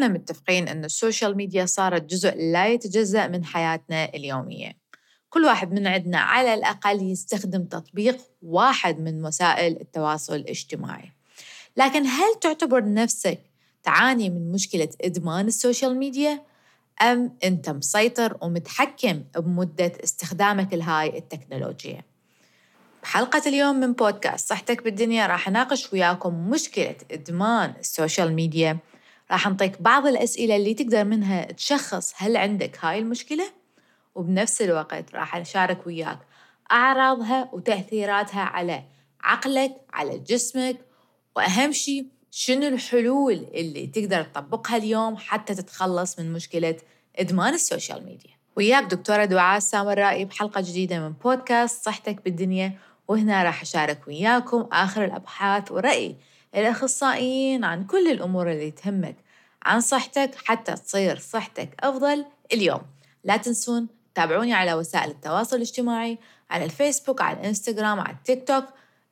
[0.00, 4.72] كلنا متفقين أن ال social media صارت جزء لا يتجزأ من حياتنا اليومية
[5.30, 11.12] كل واحد من عندنا على الأقل يستخدم تطبيق واحد من وسائل التواصل الاجتماعي
[11.76, 13.38] لكن هل تعتبر نفسك
[13.82, 16.42] تعاني من مشكلة إدمان ال social media؟
[17.02, 22.02] أم أنت مسيطر ومتحكم بمدة استخدامك لهاي التكنولوجيا؟
[23.02, 28.78] بحلقة اليوم من بودكاست صحتك بالدنيا راح أناقش وياكم مشكلة إدمان ال social media
[29.30, 33.44] راح نعطيك بعض الأسئلة اللي تقدر منها تشخص هل عندك هاي المشكلة
[34.14, 36.18] وبنفس الوقت راح أشارك وياك
[36.72, 38.84] أعراضها وتأثيراتها على
[39.20, 40.76] عقلك على جسمك
[41.36, 46.76] وأهم شيء شنو الحلول اللي تقدر تطبقها اليوم حتى تتخلص من مشكلة
[47.16, 48.30] إدمان ال social media.
[48.56, 52.78] وياك دكتورة دعاء السامرائي بحلقة جديدة من بودكاست صحتك بالدنيا
[53.08, 56.16] وهنا راح أشارك وياكم آخر الأبحاث ورأي
[56.54, 59.16] الأخصائيين عن كل الأمور اللي تهمك
[59.62, 62.82] عن صحتك حتى تصير صحتك أفضل اليوم.
[63.24, 66.18] لا تنسون تابعوني على وسائل التواصل الاجتماعي
[66.50, 68.64] على الفيسبوك على الإنستغرام على التيك توك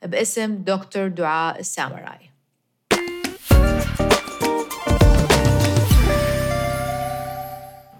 [0.02, 2.30] باسم دكتور دعاء السامراي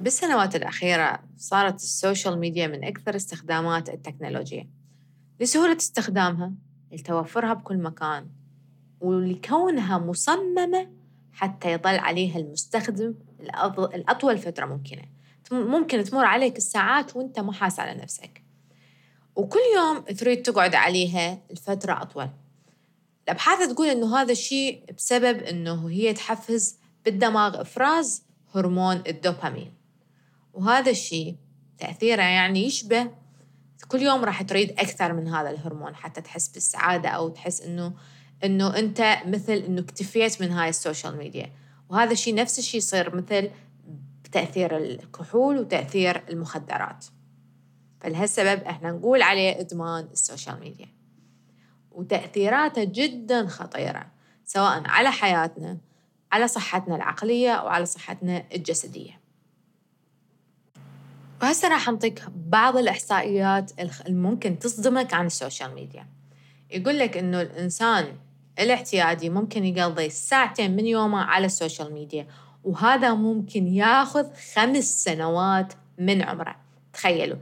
[0.01, 4.69] بالسنوات الأخيرة صارت ال social media من أكثر استخدامات التكنولوجيا.
[5.41, 6.53] لسهولة استخدامها
[6.93, 8.27] لتوفرها بكل مكان
[9.01, 10.89] ولكونها مصممة
[11.33, 13.15] حتى يظل عليها المستخدم
[13.95, 15.03] الأطول فترة ممكنة.
[15.53, 18.43] ممكن تمر عليك الساعات وانت ما على نفسك.
[19.37, 22.29] وكل يوم تريد تقعد عليها الفترة أطول.
[23.25, 28.23] الأبحاث تقول إنه هذا الشيء بسبب إنه هي تحفز بالدماغ إفراز
[28.55, 29.75] هرمون الدوبامين.
[30.53, 31.37] وهذا الشيء
[31.79, 33.11] تأثيره يعني يشبه
[33.89, 37.93] كل يوم راح تريد أكثر من هذا الهرمون حتى تحس بالسعادة أو تحس إنه
[38.45, 41.53] إنه أنت مثل إنه اكتفيت من هاي ال social media.
[41.89, 43.51] وهذا الشيء نفس الشيء يصير مثل
[44.33, 47.07] تأثير الكحول وتأثير المخدرات.
[48.01, 50.89] فلهالسبب إحنا نقول عليه إدمان ال social media.
[51.91, 54.07] وتأثيراته جدا خطيرة
[54.45, 55.79] سواء على حياتنا
[56.33, 59.21] على صحتنا العقلية أو على صحتنا الجسدية.
[61.43, 63.73] وهسه راح نعطيك بعض الإحصائيات
[64.07, 66.07] الممكن تصدمك عن ال social media.
[66.71, 68.17] يقول لك إنه الإنسان
[68.59, 72.27] الاعتيادي ممكن يقضي ساعتين من يومه على ال social media
[72.65, 76.57] وهذا ممكن ياخذ خمس سنوات من عمره.
[76.93, 77.39] تخيلوا.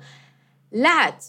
[0.72, 1.22] لعد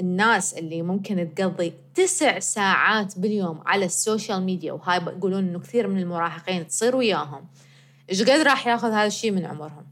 [0.00, 5.88] الناس اللي ممكن تقضي تسع ساعات باليوم على ال social media وهاي يقولون إنه كثير
[5.88, 7.46] من المراهقين تصير وياهم.
[8.10, 9.86] إيش قد راح ياخذ هذا الشيء من عمرهم؟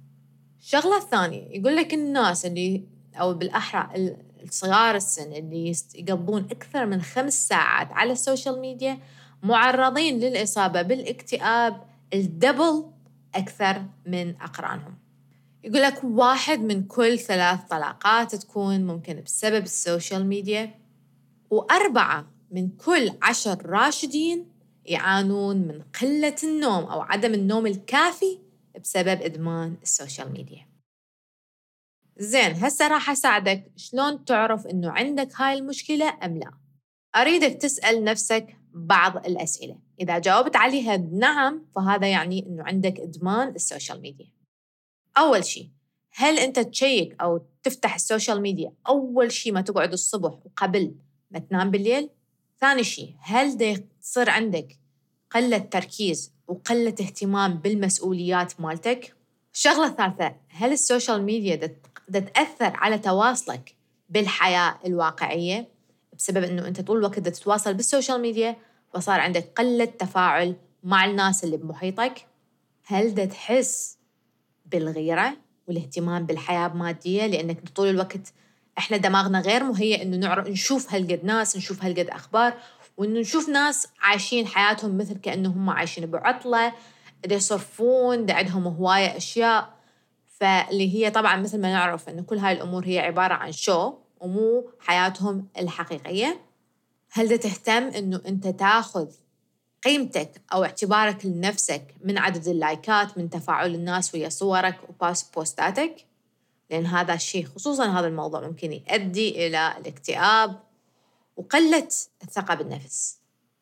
[0.60, 2.82] الشغلة الثانية يقول لك الناس اللي
[3.14, 4.14] أو بالأحرى
[4.44, 8.99] الصغار السن اللي يقضون أكثر من خمس ساعات على ال social media
[9.43, 11.82] معرضين للإصابة بالاكتئاب
[12.15, 12.91] ال double
[13.34, 14.94] أكثر من أقرانهم.
[15.65, 20.75] يقول لك واحد من كل ثلاث طلاقات تكون ممكن بسبب ال social media
[21.50, 24.47] وأربعة من كل عشر راشدين
[24.84, 28.38] يعانون من قلة النوم أو عدم النوم الكافي
[28.82, 30.69] بسبب إدمان ال social media.
[32.19, 33.72] زين هسه راح أساعدك.
[33.76, 36.50] شلون تعرف إنه عندك هاي المشكلة أم لا؟
[37.16, 38.56] أريدك تسأل نفسك
[38.87, 39.78] بعض الأسئلة.
[40.00, 44.26] إذا جاوبت عليها بنعم فهذا يعني أنه عندك إدمان ال social media.
[45.19, 45.71] أول شيء
[46.12, 50.94] هل أنت ت check أو تفتح ال social media أول شيء ما تقعد الصبح وقبل
[51.31, 52.11] ما تنام بالليل؟
[52.61, 53.84] ثاني شيء هل ده
[54.17, 54.78] عندك
[55.31, 59.15] قلة تركيز وقلة اهتمام بالمسؤوليات مالتك؟
[59.55, 61.54] الشغلة الثالثة هل ال social media
[62.09, 63.75] ده تأثر على تواصلك
[64.09, 65.69] بالحياة الواقعية؟
[66.19, 68.56] بسبب أنه أنت طول الوقت تتواصل بال social media
[68.94, 72.26] فصار عندك قلة تفاعل مع الناس اللي بمحيطك.
[72.87, 73.99] هل دا تحس
[74.66, 75.37] بالغيرة
[75.69, 78.32] والاهتمام بالحياة المادية؟ لأنك طول الوقت
[78.79, 82.55] إحنا دماغنا غير مهيئ إنه نعرف نشوف هالقد ناس نشوف هالقد أخبار
[82.96, 86.73] وإنه نشوف ناس عايشين حياتهم مثل كأنهم عايشين بعطلة.
[87.26, 89.79] دا يصرفون دا عندهم هواية أشياء.
[90.26, 94.70] فاللي هي طبعا مثل ما نعرف إنه كل هاي الأمور هي عبارة عن شو ومو
[94.81, 96.40] حياتهم الحقيقية.
[97.10, 99.06] هل تهتم إنه أنت تاخذ
[99.84, 106.05] قيمتك أو اعتبارك لنفسك من عدد اللايكات من تفاعل الناس ويا صورك وبوستاتك
[106.70, 110.60] لأن هذا الشيء خصوصا هذا الموضوع ممكن يؤدي إلى الاكتئاب
[111.37, 111.88] وقلة
[112.22, 113.19] الثقة بالنفس.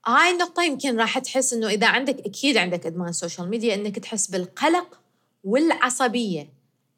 [0.07, 4.27] هاي النقطة يمكن راح تحس إنه إذا عندك أكيد عندك إدمان social media إنك تحس
[4.27, 5.01] بالقلق
[5.45, 6.49] والعصبية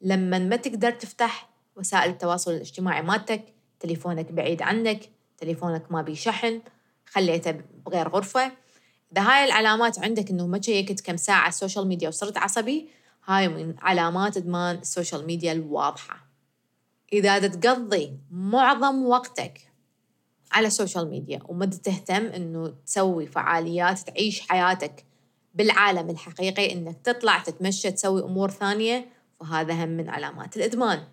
[0.01, 3.43] لما ما تقدر تفتح وسائل التواصل الاجتماعي مالتك
[3.79, 5.09] تليفونك بعيد عنك
[5.39, 6.61] تليفونك ما بيشحن
[7.05, 7.51] خليته
[7.85, 8.51] بغير غرفة.
[9.11, 12.89] إذا هاي العلامات عندك إنه ما شيكت كم ساعة ال social media وصرت عصبي
[13.25, 16.29] هاي من علامات إدمان ال social media الواضحة.
[17.13, 19.69] إذا تقضي معظم وقتك
[20.51, 25.05] على ال social media وما تهتم إنه تسوي فعاليات تعيش حياتك
[25.55, 29.09] بالعالم الحقيقي إنك تطلع تتمشى تسوي أمور ثانية
[29.39, 31.03] فهذا هم من علامات الإدمان.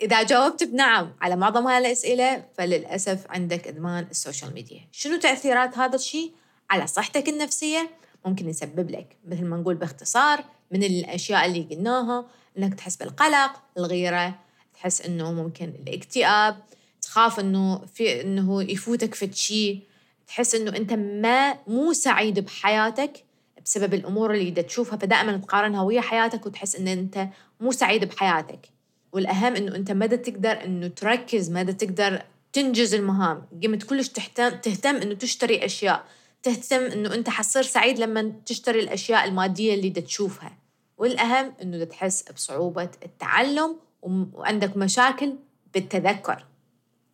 [0.00, 4.80] إذا جاوبت بنعم على معظم هاي الأسئلة فللأسف عندك إدمان ال social media.
[4.92, 6.32] شنو تأثيرات هذا الشيء
[6.70, 7.90] على صحتك النفسية؟
[8.26, 12.26] ممكن يسبب لك مثل ما نقول باختصار من الأشياء اللي قلناها
[12.58, 14.38] إنك تحس بالقلق الغيرة
[14.74, 16.56] تحس إنه ممكن الاكتئاب
[17.02, 19.80] تخاف إنه في إنه يفوتك في شيء
[20.26, 23.24] تحس إنه أنت ما مو سعيد بحياتك
[23.64, 27.28] بسبب الأمور اللي تشوفها فدائما تقارنها ويا حياتك وتحس إن أنت
[27.60, 28.77] مو سعيد بحياتك.
[29.12, 32.22] والأهم إنه أنت مدى تقدر إنه تركز مدى تقدر
[32.52, 33.46] تنجز المهام.
[33.64, 36.04] قمت كلش تهتم تهتم إنه تشتري أشياء.
[36.42, 40.58] تهتم إنه أنت حتصير سعيد لما تشتري الأشياء المادية اللي تشوفها.
[40.98, 45.36] والأهم إنه تحس بصعوبة التعلم وعندك مشاكل
[45.74, 46.44] بالتذكر.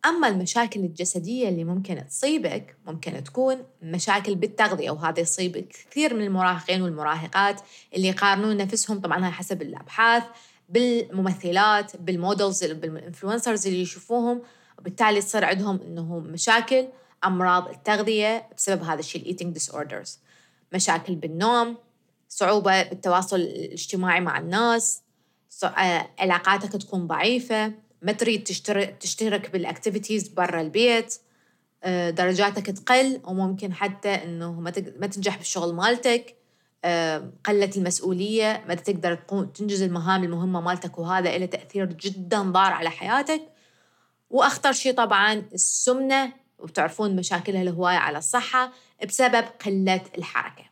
[0.05, 6.81] أما المشاكل الجسدية اللي ممكن تصيبك ممكن تكون مشاكل بالتغذية وهذا يصيب كثير من المراهقين
[6.81, 7.61] والمراهقات
[7.95, 10.23] اللي يقارنون نفسهم طبعا حسب الأبحاث.
[10.69, 14.41] بالممثلات بال models بال influencers اللي يشوفوهم.
[14.79, 16.87] وبالتالي تصير عندهم انه مشاكل
[17.25, 20.19] أمراض التغذية بسبب هذا الشيء ال eating disorders
[20.73, 21.77] مشاكل بالنوم
[22.29, 25.01] صعوبة بالتواصل الاجتماعي مع الناس
[25.63, 28.43] آه، علاقاتك تكون ضعيفة ما تريد
[28.99, 31.15] تشترك, بال activities برا البيت
[31.83, 34.51] آه، درجاتك تقل وممكن حتى إنه
[34.99, 36.35] ما تنجح بالشغل مالتك.
[37.45, 39.15] قلة المسؤولية ما تقدر
[39.55, 43.41] تنجز المهام المهمة مالتك وهذا له تأثير جدا ضار على حياتك.
[44.29, 48.73] وأخطر شيء طبعا السمنة وبتعرفون مشاكلها الهواية على الصحة
[49.07, 50.63] بسبب قلة الحركة.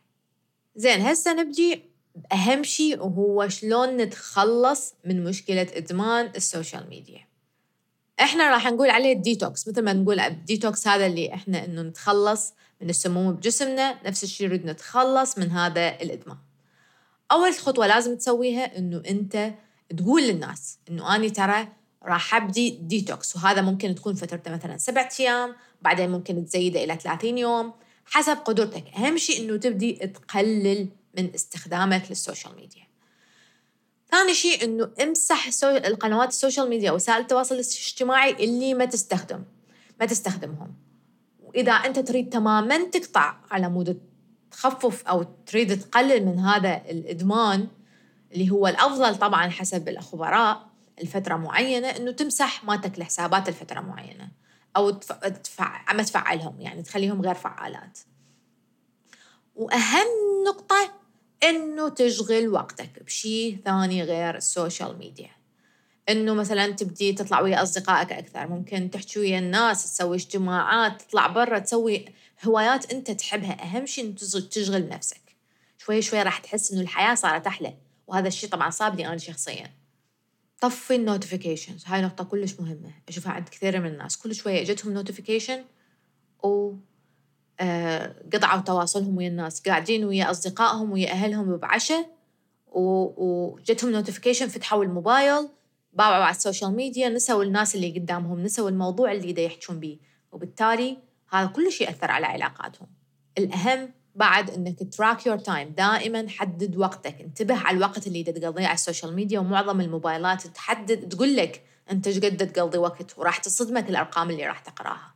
[0.76, 1.82] زين هسه نبدي
[2.14, 7.33] بأهم شيء وهو شلون نتخلص من مشكلة إدمان ال social media.
[8.20, 12.90] إحنا راح نقول عليه ديتوكس مثل ما نقول الديتوكس هذا اللي إحنا إنه نتخلص من
[12.90, 16.36] السموم بجسمنا نفس الشيء نريد نتخلص من هذا الإدمان.
[17.32, 19.54] أول خطوة لازم تسويها إنه أنت
[19.96, 21.68] تقول للناس إنه أنا ترى
[22.02, 27.38] راح أبدي ديتوكس وهذا ممكن تكون فترته مثلا سبعة أيام بعدين ممكن تزيده إلى 30
[27.38, 27.72] يوم
[28.06, 28.84] حسب قدرتك.
[28.96, 30.88] أهم شيء إنه تبدي تقلل
[31.18, 32.82] من استخدامك لل social media.
[34.10, 39.44] ثاني شيء إنه امسح القنوات ال social media وسائل التواصل الاجتماعي اللي ما تستخدم
[40.00, 40.74] ما تستخدمهم.
[41.42, 44.00] وإذا أنت تريد تماما تقطع على مود
[44.50, 47.68] تخفف أو تريد تقلل من هذا الإدمان
[48.32, 50.70] اللي هو الأفضل طبعا حسب الخبراء
[51.00, 54.28] الفترة معينة إنه تمسح مالتك الحسابات لفترة معينة
[54.76, 55.92] أو تفع...
[55.92, 57.98] ما تفعلهم يعني تخليهم غير فعالات.
[59.54, 60.06] وأهم
[60.48, 61.03] نقطة
[61.42, 63.02] إنه تشغل وقتك.
[63.02, 65.30] بشيء ثاني غير ال social media
[66.08, 68.48] إنه مثلا تبدي تطلع ويا أصدقائك أكثر.
[68.48, 72.04] ممكن تحكي ويا الناس تسوي اجتماعات تطلع برا تسوي
[72.44, 73.62] هوايات أنت تحبها.
[73.62, 74.14] أهم شيء إنه
[74.50, 75.20] تشغل نفسك.
[75.78, 77.74] شوي شوي راح تحس إنه الحياة صارت أحلى.
[78.06, 79.70] وهذا الشيء طبعا صابني أنا شخصيا.
[80.60, 82.90] طفي ال notifications هاي نقطة كلش مهمة.
[83.08, 84.16] أشوفها عند كثير من الناس.
[84.16, 85.64] كل شوية إجتهم notification
[86.42, 86.72] و
[88.32, 92.14] قطعوا تواصلهم ويا الناس قاعدين ويا أصدقائهم ويا أهلهم بعشاء
[92.72, 95.48] وجتهم notification فتحوا الموبايل
[95.92, 99.98] باعوا على ال social media نسوا الناس اللي قدامهم نسوا الموضوع اللي دا يحجون به
[100.32, 100.98] وبالتالي
[101.30, 102.88] هذا كل شيء أثر على علاقاتهم.
[103.38, 108.74] الأهم بعد إنك track your time دائما حدد وقتك انتبه على الوقت اللي تقضيه على
[108.74, 113.90] ال social media ومعظم الموبايلات تحدد تقول لك أنت إيش قد تقضي وقت وراح تصدمك
[113.90, 115.13] الأرقام اللي راح تقراها.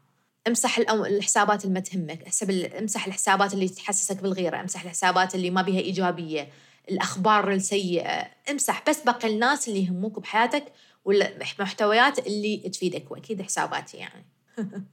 [0.48, 2.44] امسح الحسابات اللي ما تهمك
[2.78, 6.48] امسح الحسابات اللي تحسسك بالغيرة امسح الحسابات اللي ما بها إيجابية
[6.90, 10.64] الأخبار السيئة امسح بس باقي الناس اللي يهموك بحياتك
[11.04, 14.26] والمحتويات اللي تفيدك وأكيد حساباتي يعني.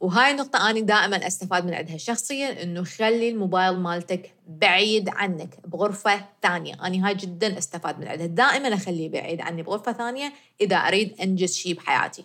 [0.00, 6.24] وهاي النقطة أنا دائما أستفاد من عندها شخصيا إنه خلي الموبايل مالتك بعيد عنك بغرفة
[6.42, 6.74] ثانية.
[6.74, 8.26] أنا هاي جدا أستفاد من عندها.
[8.26, 12.24] دائما أخليه بعيد عني بغرفة ثانية إذا أريد أنجز شيء بحياتي.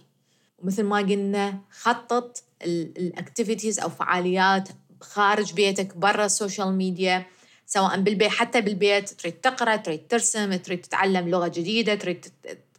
[0.64, 4.70] ومثل ما قلنا خطط ال activities أو فعاليات
[5.02, 7.26] خارج بيتك برا ال social media
[7.66, 9.10] سواء بالبيت حتى بالبيت.
[9.10, 12.26] تريد تقرأ تريد ترسم تريد تتعلم لغة جديدة تريد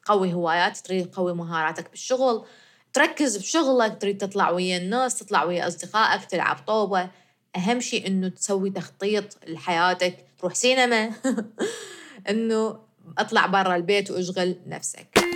[0.04, 2.44] تقوي هوايات تريد تقوي مهاراتك بالشغل.
[2.92, 7.10] تركز بشغلك تريد تطلع ويا الناس تطلع ويا أصدقائك تلعب طوبه
[7.56, 10.16] أهم شيء إنه تسوي تخطيط لحياتك.
[10.38, 11.10] تروح سينما.
[12.30, 12.78] إنه
[13.18, 15.31] اطلع برا البيت واشغل نفسك.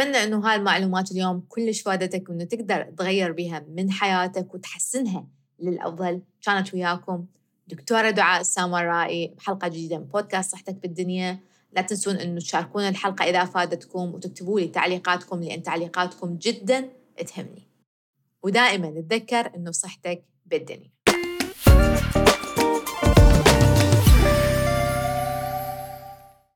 [0.00, 5.26] أتمنى إنه هاي المعلومات اليوم كلش فادتك وإنه تقدر تغير بها من حياتك وتحسنها
[5.60, 6.22] للأفضل.
[6.42, 7.26] كانت وياكم
[7.68, 11.38] دكتورة دعاء السامرائي بحلقة جديدة من بودكاست صحتك بالدنيا.
[11.72, 16.88] لا تنسون أنه تشاركون الحلقة إذا أفادتكم وتكتبوا لي تعليقاتكم لأن تعليقاتكم جدا
[17.26, 17.68] تهمني.
[18.42, 20.90] ودائما تذكر أنه صحتك بالدنيا.